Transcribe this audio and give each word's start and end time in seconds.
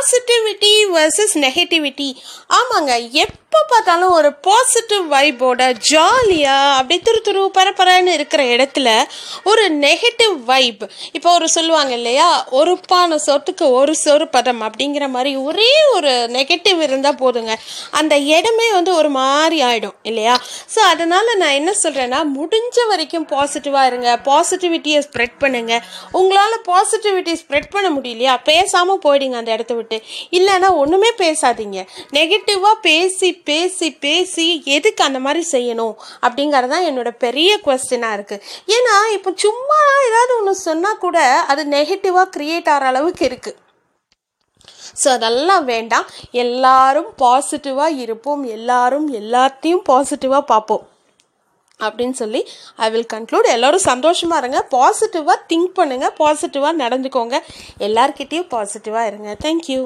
Positivity 0.00 0.72
versus 0.90 1.34
negativity 1.38 2.08
ஆமாங்க 2.50 2.92
எப்போ 3.53 3.63
பார்த்தாலும் 3.71 4.13
ஒரு 4.17 4.29
பாசிட்டிவ் 4.33 5.05
வைப்போட 5.13 5.61
ஜாலியாக 5.87 6.75
அப்படியே 6.75 6.99
துரு 7.07 7.19
துரு 7.27 7.41
பரப்பரன்னு 7.57 8.11
இருக்கிற 8.17 8.43
இடத்துல 8.43 8.89
ஒரு 9.43 9.63
நெகட்டிவ் 9.71 10.35
வைப் 10.43 10.83
இப்போ 11.11 11.29
ஒரு 11.33 11.47
சொல்லுவாங்க 11.49 11.93
இல்லையா? 11.93 12.27
ஒரு 12.49 12.73
பான 12.87 13.17
சொத்துக்கு 13.25 13.65
ஒரு 13.71 13.95
சொறு 14.03 14.25
பதம் 14.25 14.61
அப்படிங்கிற 14.61 15.09
மாதிரி 15.09 15.35
ஒரே 15.35 15.73
ஒரு 15.93 16.11
நெகட்டிவ் 16.37 16.79
இருந்தால் 16.81 17.19
போதுங்க. 17.23 17.55
அந்த 17.91 18.17
இடமே 18.17 18.71
வந்து 18.71 18.93
ஒரு 18.95 19.09
மாதிரி 19.09 19.59
ஆகிடும் 19.63 19.97
இல்லையா? 20.03 20.35
ஸோ 20.75 20.79
அதனால் 20.93 21.33
நான் 21.35 21.57
என்ன 21.59 21.73
சொல்கிறேன்னா 21.83 22.21
முடிஞ்ச 22.37 22.87
வரைக்கும் 22.87 23.27
பாசிட்டிவாக 23.33 23.85
இருங்க. 23.85 24.17
பாசிட்டிவிட்டியை 24.29 25.01
ஸ்ப்ரெட் 25.09 25.37
பண்ணுங்கள் 25.39 25.83
உங்களால் 26.11 26.57
பாசிட்டிவிட்டி 26.71 27.35
ஸ்ப்ரெட் 27.43 27.69
பண்ண 27.69 27.89
முடியலையா? 27.99 28.37
பேசாமல் 28.43 29.03
போயிடுங்க 29.07 29.41
அந்த 29.43 29.51
இடத்த 29.51 29.73
விட்டு. 29.73 29.99
இல்லைன்னா 30.31 30.71
ஒன்றுமே 30.75 31.11
பேசாதீங்க. 31.17 31.79
நெகட்டிவாக 32.13 32.75
பேசி 32.89 33.29
பேசி 33.49 33.89
பேசி 34.05 34.47
எதுக்கு 34.75 35.01
அந்த 35.07 35.19
மாதிரி 35.25 35.43
செய்யணும் 35.55 35.95
அப்படிங்கிறது 36.25 36.73
தான் 36.73 36.87
என்னோட 36.89 37.11
பெரிய 37.25 37.51
கொஸ்டினாக 37.65 38.17
இருக்குது 38.17 38.45
ஏன்னா 38.77 38.95
இப்போ 39.17 39.33
சும்மா 39.45 39.79
ஏதாவது 40.07 40.33
ஒன்று 40.39 40.53
சொன்னால் 40.67 41.01
கூட 41.05 41.19
அது 41.53 41.63
நெகட்டிவாக 41.75 42.33
க்ரியேட் 42.37 42.71
ஆகிற 42.75 42.89
அளவுக்கு 42.93 43.25
இருக்குது 43.29 43.59
ஸோ 45.01 45.07
அதெல்லாம் 45.17 45.65
வேண்டாம். 45.73 46.07
எல்லாரும் 46.43 47.09
பாசிட்டிவாக 47.21 47.99
இருப்போம். 48.05 48.41
எல்லாரும் 48.57 49.07
எல்லாத்தையும் 49.19 49.83
பாசிட்டிவாக 49.89 50.49
பார்ப்போம். 50.53 50.83
அப்படின்னு 51.79 52.15
சொல்லி 52.21 52.41
ஐ 52.85 52.87
வில் 52.93 53.11
கன்க்ளூட் 53.13 53.47
எல்லோரும் 53.53 53.87
சந்தோஷமாக 53.91 54.41
இருங்க. 54.41 54.59
பாசிட்டிவாக 54.75 55.37
திங்க் 55.51 55.71
பண்ணுங்கள் 55.79 56.15
பாசிட்டிவாக 56.21 56.81
நடந்துக்கோங்க. 56.83 57.37
எல்லார்கிட்டேயும் 57.87 58.51
பாசிட்டிவாக 58.55 59.09
இருங்க. 59.11 59.31
தேங்க்யூ 59.45 59.81